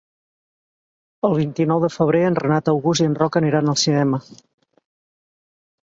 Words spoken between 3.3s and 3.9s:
aniran al